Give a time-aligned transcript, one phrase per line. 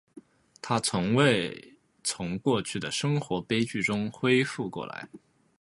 [0.63, 5.07] 她从未从过去的生活悲剧中恢复过来。